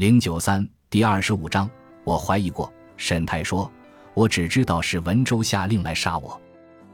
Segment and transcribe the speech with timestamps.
[0.00, 1.70] 零九三第二十五章，
[2.04, 2.72] 我怀疑过。
[2.96, 3.70] 沈太说
[4.16, 6.40] ：“我只知道是文州下令来杀我。”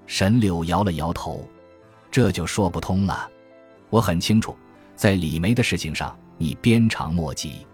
[0.08, 1.48] 沈柳摇了摇头，
[2.10, 3.30] 这就说不通了。
[3.90, 4.56] 我很清楚，
[4.96, 7.64] 在李梅的事情上，你鞭长莫及。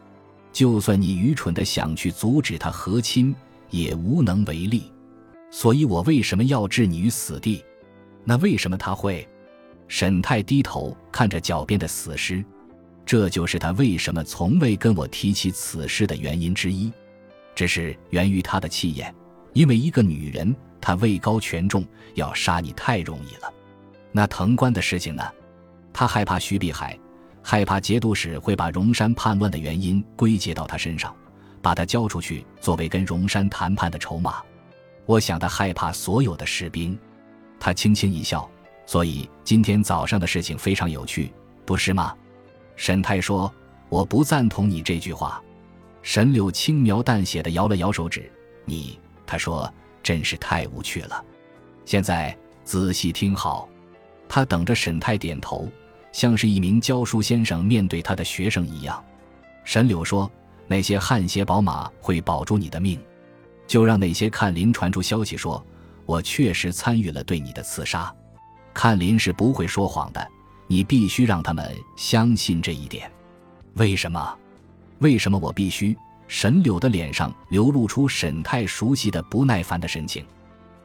[0.52, 3.34] 就算你愚蠢的想去阻止他和亲，
[3.70, 4.92] 也无能为力。
[5.50, 7.64] 所以我为什么要置你于死地？
[8.22, 9.26] 那为什么他会？
[9.88, 12.44] 沈太低头看着脚边的死尸。
[13.04, 16.92] 这就是他为什么从未跟我提起此事的原因之一，
[17.54, 19.14] 只是源于他的气焰。
[19.52, 23.52] 因为一个女人，她位高权重，要杀你太容易了。
[24.10, 25.22] 那藤官的事情呢？
[25.92, 26.98] 他害怕徐碧海，
[27.42, 31.14] 害怕节度使会把荣山叛乱的原因归结到他身上，
[31.60, 34.42] 把他交出去作为跟荣山谈判的筹码。
[35.04, 36.98] 我想他害怕所有的士兵。
[37.60, 38.50] 他轻轻一笑，
[38.86, 41.30] 所以今天早上的事情非常有趣，
[41.66, 42.16] 不是吗？
[42.76, 43.52] 沈太说
[43.88, 45.42] ：“我不赞同你这句话。”
[46.02, 48.30] 沈柳轻描淡写的摇了摇手指
[48.64, 51.24] ：“你，他说，真是太无趣了。
[51.84, 53.68] 现在仔细听好。”
[54.28, 55.68] 他等着沈太点头，
[56.10, 59.04] 像是一名教书先生面对他的学生一样。
[59.64, 60.28] 沈柳说
[60.66, 62.98] ：“那些汗血宝马会保住你的命，
[63.66, 65.64] 就让那些看林传出消息说，
[66.06, 68.12] 我确实参与了对你的刺杀。
[68.72, 70.28] 看林是不会说谎的。”
[70.66, 73.10] 你必须让他们相信这一点。
[73.74, 74.38] 为什么？
[74.98, 75.96] 为什么我必须？
[76.28, 80.24] 沈柳的脸上流露出沈太熟悉的不耐烦的神情。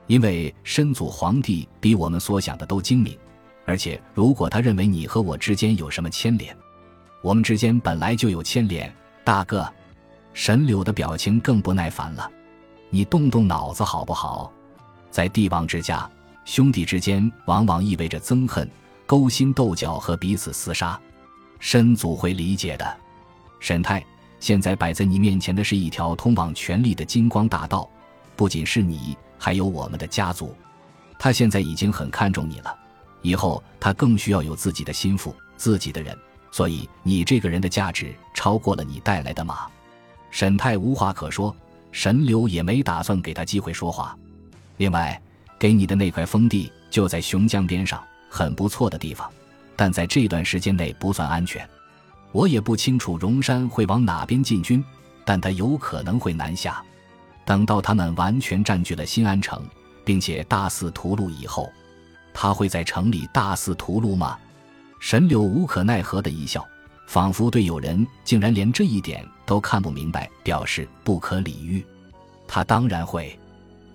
[0.07, 3.17] 因为申祖皇帝比我们所想的都精明，
[3.65, 6.55] 而且如果他认为你和我之间有什么牵连，
[7.21, 8.93] 我们之间本来就有牵连。
[9.23, 9.69] 大哥，
[10.33, 12.31] 沈柳的表情更不耐烦了。
[12.89, 14.51] 你动动脑子好不好？
[15.11, 16.09] 在帝王之家，
[16.45, 18.69] 兄弟之间往往意味着憎恨。
[19.07, 20.99] 勾心斗角和彼此厮杀，
[21.59, 22.97] 申祖会理解的。
[23.59, 24.05] 沈太，
[24.41, 27.89] 现在摆在你面前的是一条通往权力的金光大道，
[28.35, 30.53] 不仅是你，还有我们的家族。
[31.17, 32.77] 他现在已经很看重你了，
[33.21, 36.15] 以后他更需要有自己的心腹、自己的人。
[36.51, 39.67] 所以你这个人的价值超过了你带来的马。
[40.31, 41.55] 沈太无话可说，
[41.93, 44.17] 神流也没打算给他机会说话。
[44.75, 45.19] 另外，
[45.57, 48.03] 给你的那块封地就在熊江边上。
[48.29, 49.29] 很不错的地方，
[49.75, 51.67] 但在这段时间内不算安全。
[52.31, 54.83] 我也不清楚荣山会往哪边进军，
[55.25, 56.83] 但他有可能会南下。
[57.45, 59.63] 等到他们完全占据了新安城，
[60.03, 61.71] 并且大肆屠戮以后，
[62.33, 64.37] 他会在城里大肆屠戮吗？
[64.99, 66.67] 神柳无可奈何的一笑，
[67.07, 71.85] 仿佛对有人竟然连这一点都看不明白表示不可理喻。
[72.47, 73.37] 他当然会。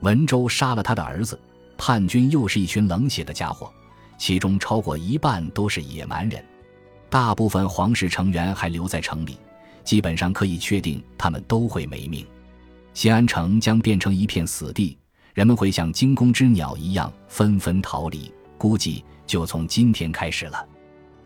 [0.00, 1.38] 文州杀了他的儿子，
[1.78, 3.72] 叛军又是一群冷血的家伙。
[4.22, 6.40] 其中超过一半都是野蛮人，
[7.10, 9.36] 大部分皇室成员还留在城里，
[9.82, 12.24] 基本上可以确定他们都会没命。
[12.94, 14.96] 西安城将变成一片死地，
[15.34, 20.68] 人们会像惊弓之鸟一样纷纷逃离，估计就从今天开始了。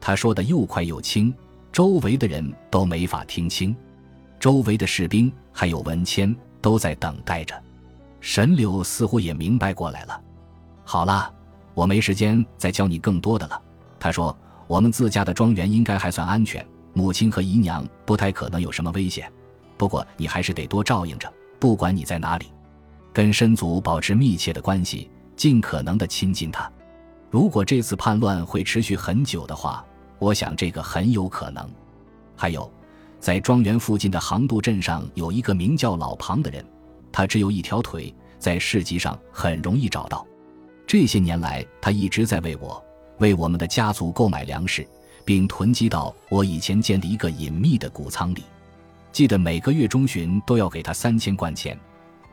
[0.01, 1.35] 他说的又快又轻，
[1.71, 3.77] 周围的人都没法听清。
[4.41, 7.63] 周围的士兵还有文谦都在等待着。
[8.23, 10.19] 神柳似乎也明白过来了。
[10.83, 11.36] 好了。
[11.77, 13.63] 我没时间再教你更多的了。
[14.01, 14.35] 他说
[14.67, 19.31] ：“我们自家的庄园应该还算安全，母亲和姨娘不太可能有什么危险。
[19.77, 22.47] 不过你还是得多照应着，不管你在哪里，
[23.13, 26.67] 跟申祖保持密切的关系，尽可能的亲近他。
[27.31, 29.85] 如果这次叛乱会持续很久的话，
[30.19, 31.69] 我想这个很有可能。
[32.35, 32.73] 还有，
[33.21, 36.65] 在庄园附近的杭渡镇上有一个名叫老庞的人，
[37.13, 40.27] 他只有一条腿，在市集上很容易找到。”
[40.87, 42.83] 这些年来，他一直在为我、
[43.19, 44.87] 为我们的家族购买粮食，
[45.25, 48.45] 并囤积到我以前建的一个隐秘的谷仓里。
[49.11, 51.77] 记得每个月中旬都要给他三千贯钱。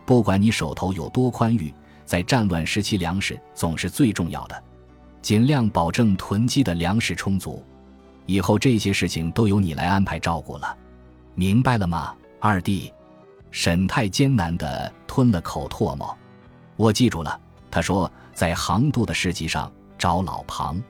[0.05, 1.73] 不管你手头有多宽裕，
[2.05, 4.63] 在战乱时期，粮食总是最重要的。
[5.21, 7.63] 尽量保证囤积的粮食充足。
[8.27, 10.77] 以后这些事情都由你来安排照顾了，
[11.33, 12.93] 明白了吗，二弟？
[13.49, 16.15] 沈太艰难地吞了口唾沫。
[16.75, 17.41] 我记住了，
[17.71, 18.11] 他说。
[18.33, 20.81] 在航渡的市集上找老庞，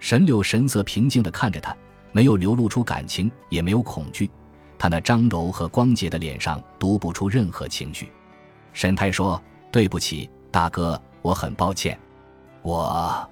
[0.00, 1.76] 沈柳神色平静地看着他，
[2.12, 4.30] 没有流露出感情，也没有恐惧。
[4.78, 8.12] 他那张柔和光洁的脸上读不出任何情绪。
[8.72, 9.40] 沈太说
[9.72, 11.98] ：“对不起，大哥，我很抱歉。
[12.62, 13.28] 我，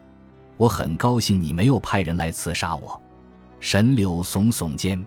[0.56, 3.00] 我很高兴你没有派人来刺杀我。”
[3.60, 5.04] 沈柳耸耸肩：“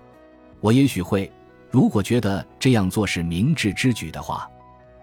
[0.61, 1.31] 我也许会，
[1.69, 4.49] 如果觉得这样做是明智之举的话。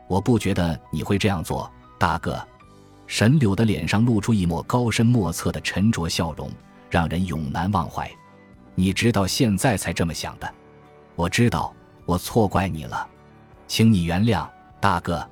[0.08, 2.42] 我不觉得你会这样做，大哥。”
[3.06, 6.50] 沈柳的脸上露出一抹高深莫测的沉着笑容，
[6.90, 8.10] 让人永难忘怀。
[8.74, 10.54] 你直到现在才这么想的？
[11.14, 11.74] 我知道，
[12.04, 13.08] 我错怪你了，
[13.66, 14.46] 请你原谅，
[14.80, 15.26] 大哥。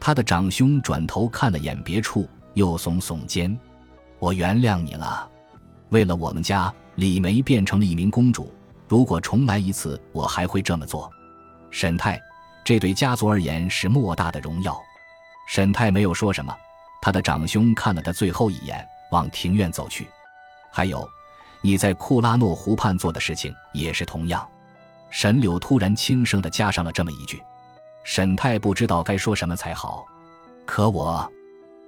[0.00, 3.58] 他的长兄转头看了眼别处，又耸耸肩
[4.20, 5.28] ：“我原谅你了。
[5.90, 8.52] 为了我们家，李梅变成了一名公主。
[8.86, 11.10] 如果重来一次，我还会这么做。”
[11.70, 12.18] 沈泰，
[12.64, 14.80] 这对家族而言是莫大的荣耀。
[15.48, 16.56] 沈泰没有说什么，
[17.00, 20.06] 他的长兄看了他最后一眼，往庭院走去。
[20.70, 21.08] 还有，
[21.60, 24.46] 你在库拉诺湖畔做的事情也是同样。
[25.10, 27.42] 沈柳突然轻声的加上了这么一句。
[28.04, 30.04] 沈泰不知道该说什么才好，
[30.66, 31.30] 可我，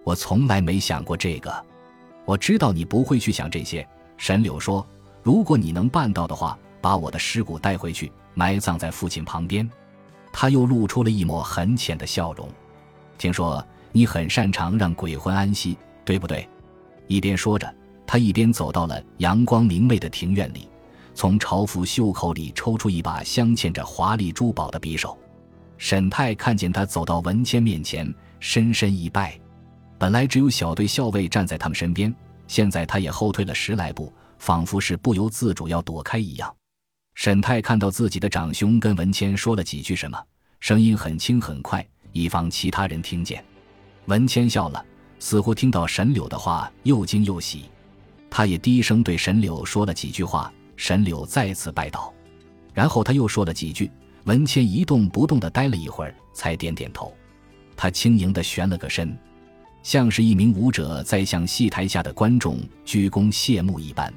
[0.04, 1.64] 我从来没想过这个。
[2.24, 3.86] 我知道你不会去想这些。
[4.16, 4.86] 沈柳说
[5.22, 9.68] ：“如果你能办到的话，把我的尸骨带回去，埋葬在父亲旁边。”
[10.32, 12.48] 他又露出了一抹很浅的笑容。
[13.18, 16.48] 听说你很擅长让鬼魂安息，对不对？
[17.06, 17.74] 一边说着，
[18.06, 20.68] 他一边走到了阳光明媚的庭院里，
[21.14, 25.18] 从朝服袖口里抽出一把镶嵌着华丽珠宝的匕首。
[25.76, 29.38] 沈泰看见他走到文谦面前，深深一拜。
[29.98, 32.14] 本来只有小队校尉站在他们身边，
[32.46, 36.54] 现在他也后退了十来步，仿佛是不由自主要躲开一样。
[37.14, 40.18] 沈泰看到自己的长兄跟文谦说了几句什么，
[40.60, 43.44] 声音很轻很快，以防其他人听见。
[44.06, 44.84] 文谦笑了，
[45.18, 47.64] 似乎听到沈柳的话，又惊又喜。
[48.28, 52.12] 他也低声对沈柳说了几句话，沈柳再次拜倒，
[52.72, 53.90] 然后他又说了几句。
[54.24, 57.12] 文谦一动不动地待了一会儿，才点点头。
[57.74, 59.16] 他轻盈地旋了个身，
[59.82, 64.12] 像是一名舞者在向戏台下的观众鞠躬谢幕一般。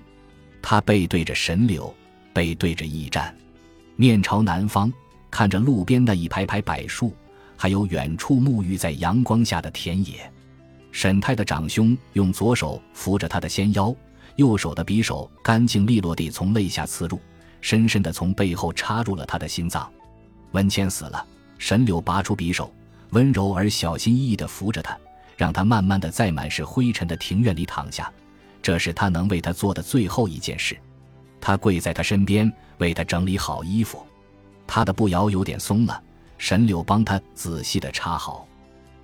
[0.62, 1.94] 他背对着神柳，
[2.34, 3.34] 背对着驿站，
[3.96, 4.92] 面朝南方，
[5.32, 7.16] 看着路边那一排排柏树，
[7.64, 10.30] 还有远处沐浴在阳光下的田野。
[10.92, 13.96] 沈泰的长兄用左手扶着他的纤腰，
[14.36, 17.18] 右手的匕首干净利落地从肋下刺入。
[17.62, 19.90] 深深地从背后插入了他的心脏。
[20.52, 21.26] 文谦死了，
[21.58, 22.70] 沈柳拔出匕首，
[23.12, 24.98] 温柔而小心翼翼地扶着他，
[25.38, 28.12] 让他慢慢地在满是灰尘的庭院里躺下。
[28.62, 30.78] 这是他能为他做的最后一件事。
[31.40, 34.06] 他跪在他身边，为他整理好衣服。
[34.68, 36.04] 他的步摇有点松了，
[36.44, 38.46] 沈柳帮他仔细地插好。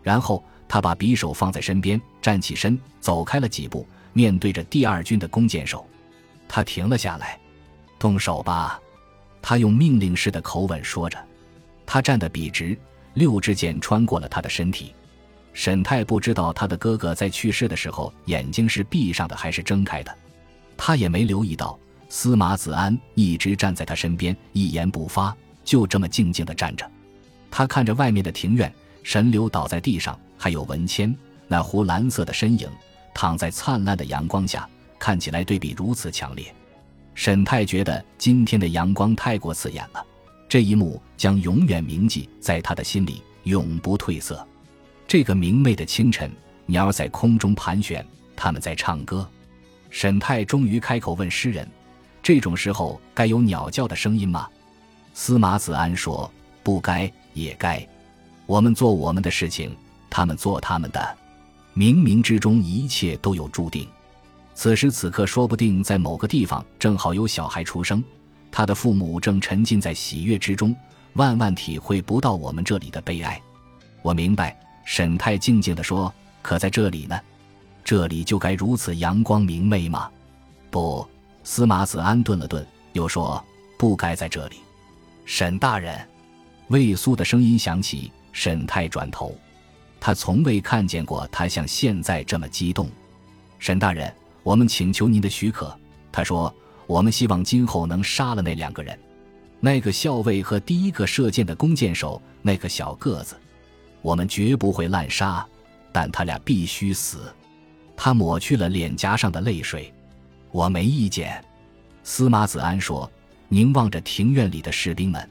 [0.03, 5.88] 然后他把匕首放在身边，站起身，走开了几步，面对着第二军的弓箭手，
[6.50, 7.39] 他停了下来。
[7.97, 8.77] 动手吧，
[9.41, 11.18] 他用命令式的口吻说着。
[11.86, 12.77] 他站得笔直，
[13.13, 14.94] 六支箭穿过了他的身体。
[15.53, 20.13] 沈泰不知道他的哥哥在去世的时候眼睛是闭上的还是睁开的，
[20.75, 25.33] 他也没留意到司马子安一直站在他身边，一言不发，
[25.63, 26.85] 就这么静静地站着。
[27.51, 28.73] 他看着外面的庭院，
[29.03, 31.13] 神流倒在地上，还有文谦
[31.47, 32.69] 那湖蓝色的身影
[33.13, 34.67] 躺在灿烂的阳光下，
[34.97, 36.53] 看起来对比如此强烈。
[37.15, 40.05] 沈泰觉得今天的阳光太过刺眼了，
[40.47, 44.47] 这一幕将永远铭记在他的心里，永不褪色。
[45.07, 46.31] 这个明媚的清晨，
[46.65, 48.05] 鸟在空中盘旋，
[48.35, 49.27] 他们在唱歌。
[49.89, 51.67] 沈泰终于开口问诗人
[52.21, 54.47] ：“这种时候该有鸟叫的声音吗？”
[55.15, 56.31] 司马子安说
[56.63, 57.11] ：“不该
[57.41, 57.86] 也该。
[58.45, 59.75] 我们做我们的事情，
[60.09, 61.18] 他们做他们的。
[61.75, 63.88] 冥冥之中，一切都有注定。”
[64.56, 68.03] 此时此刻，说不定在某个地方正好有小孩出生，
[68.51, 70.75] 他的父母正沉浸在喜悦之中，
[71.13, 73.42] 万万体会不到我们这里的悲哀。
[74.02, 77.18] 我明白，沈太静静地说：“可在这里呢？
[77.85, 80.09] 这里就该如此阳光明媚吗？”
[80.69, 81.07] 不，
[81.44, 83.42] 司马子安顿了顿，又说
[83.80, 84.57] ：“不该在这里。”
[85.25, 85.97] 沈大人，
[86.69, 88.11] 魏苏的声音响起。
[88.31, 89.35] 沈泰转头，
[89.99, 92.90] 他从未看见过他像现在这么激动。
[93.59, 94.11] 沈大人。
[94.42, 95.78] 我们请求您的许可，
[96.11, 96.52] 他说
[96.88, 98.97] ：“我们希望今后能杀了那两个人，
[99.59, 103.35] 那个校尉和第一个射箭的弓箭手，那个小个子。
[104.02, 105.45] 我们绝不会滥杀，
[105.92, 107.31] 但他俩必须死。”
[107.97, 109.94] 他抹去了脸颊上的泪水。
[110.52, 111.44] 我没意见，
[112.02, 113.11] 司马子安说，
[113.49, 115.30] 凝望着庭院里的士兵们。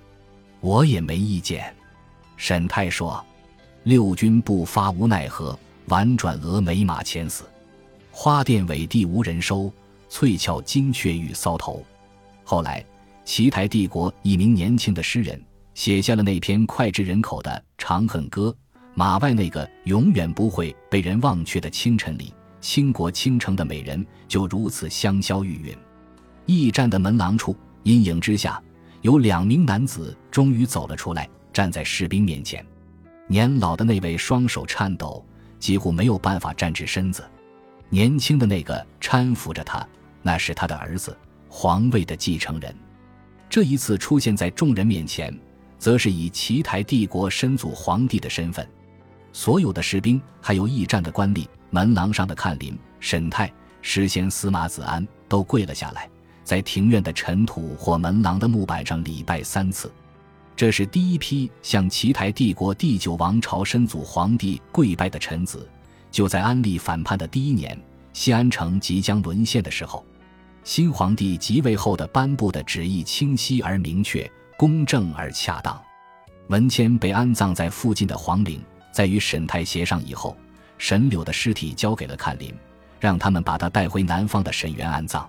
[0.61, 1.75] 我也没意见，
[2.37, 3.25] 沈泰说。
[3.85, 7.45] 六军不发无奈何，婉转蛾眉马前死。
[8.11, 9.73] 花钿委地无人收，
[10.09, 11.83] 翠翘金雀玉搔头。
[12.45, 12.85] 后来，
[13.25, 15.41] 奇台帝国一名年轻的诗人
[15.75, 18.51] 写下了那篇脍炙人口的《长恨歌》。
[18.95, 25.77] 马外那个永远不会被人忘却的清晨里，倾国倾城的美人就如此香消玉殒。
[26.47, 28.61] 驿站的门廊处，阴影之下，
[29.03, 32.65] 有两名男子终于走了出来，站在士兵面前。
[33.27, 35.25] 年老的那位双手颤抖，
[35.59, 37.25] 几乎没有办法站直身子。
[37.91, 39.87] 年轻的那个搀扶着他，
[40.23, 41.17] 那是他的儿子，
[41.49, 42.75] 皇位的继承人。
[43.49, 45.35] 这一次出现在众人面前，
[45.79, 48.69] 则是以齐台帝国身祖皇帝的身份。
[49.33, 53.51] 所有的士兵，还有驿站的官吏、门廊上的看林、沈泰、
[53.81, 56.11] 诗仙司马子安，都跪了下来，
[56.49, 59.93] 在庭院的尘土或门廊的木板上礼拜三次。
[60.57, 65.69] 这是第一批向齐台帝国第九王朝申祖皇帝跪拜的臣子。
[66.11, 67.79] 就在安利反叛的第一年，
[68.15, 70.03] 西安城即将沦陷的时候，
[70.65, 74.27] 新皇帝即位后的颁布的旨意清晰而明确，
[74.57, 75.79] 公正而恰当。
[76.47, 78.59] 文谦被安葬在附近的皇陵。
[78.91, 80.35] 在与沈泰协商以后，
[80.79, 82.55] 沈柳的尸体交给了看林，
[82.99, 85.29] 让他们把他带回南方的沈园安葬。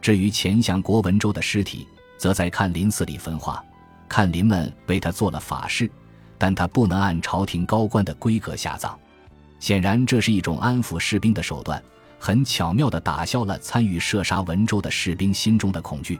[0.00, 1.86] 至于前相国文周的尸体，
[2.16, 3.62] 则在看林寺里焚化。
[4.08, 5.90] 看林们为他做了法事，
[6.38, 8.98] 但他不能按朝廷高官的规格下葬。
[9.60, 11.82] 显然，这是一种安抚士兵的手段，
[12.18, 16.18] 很巧妙地打消了参与射杀文周的士兵心中的恐惧。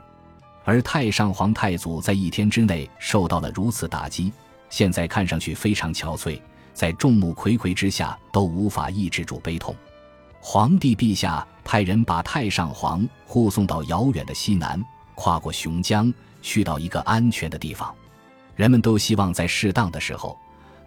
[0.64, 4.32] 而太上皇太祖在一天之内受到了如此打击，
[4.68, 6.38] 现在看上去非常憔悴。
[6.75, 9.75] 在众目睽睽之下都无法抑制住悲痛，
[10.50, 14.82] 皇帝陛下派人把太上皇护送到遥远的西南，
[15.14, 17.94] 跨过熊江，去到一个安全的地方。
[18.56, 20.34] 人们都希望在适当的时候，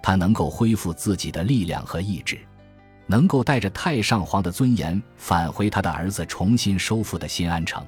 [0.01, 2.39] 他能够恢复自己的力量和意志，
[3.05, 7.85] 能够带着太上皇的尊严返回他的儿子重新收复的新安城。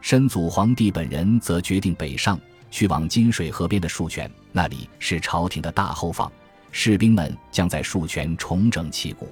[0.00, 2.38] 申祖皇帝本人则决定北上，
[2.70, 6.30] 去往金水河边的树泉，那里是朝廷的大后方。
[6.70, 9.28] 士兵们将在树泉重整旗鼓，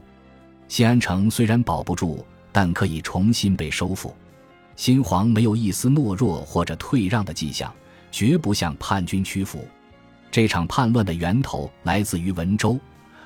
[0.69, 4.15] 西安城虽然保不住，但可以重新被收复。
[4.77, 7.73] 新皇没有一丝懦弱或者退让的迹象，
[8.13, 9.67] 绝不向叛军屈服。
[10.31, 12.79] 这场叛乱的源头来自于文州，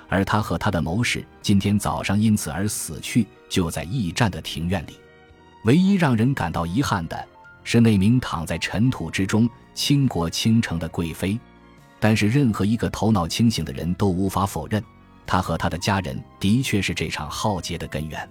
[0.09, 4.97] 而他和他的谋士今天早上因此而死去，就在驿站的庭院里。
[5.65, 7.29] 唯一让人感到遗憾的
[7.65, 11.39] 是，那名躺在尘土之中、倾国倾城的贵妃。
[11.99, 14.83] 但是，任何一个头脑清醒的人都无法否认，
[15.26, 18.29] 他和他的家人的确是这场浩劫的根源。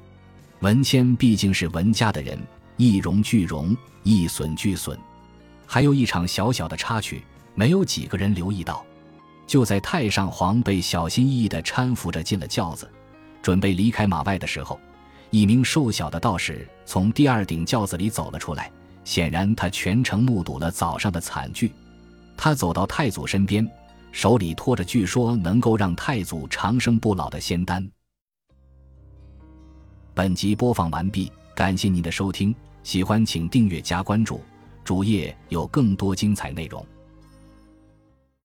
[0.59, 2.39] 文谦毕竟是文家的人，
[2.77, 4.97] 一荣俱荣，一损俱损。
[5.65, 7.23] 还有一场小小的插曲，
[7.55, 8.85] 没有几个人留意到。
[9.47, 12.89] 就在太上皇被小心翼翼地搀扶着进了轿子，
[13.41, 14.79] 准备离开马外的时候，
[15.29, 18.71] 一名瘦小的道士从第二顶轿子里走了出来。
[19.03, 21.73] 显然，他全程目睹了早上的惨剧。
[22.37, 23.67] 他走到太祖身边，
[24.11, 27.89] 手里托着据说能够让太祖长生不老的仙丹。
[30.13, 32.53] 本集播放完毕，感谢您的收听，
[32.83, 34.41] 喜欢请订阅加关注，
[34.83, 36.85] 主页有更多精彩内容。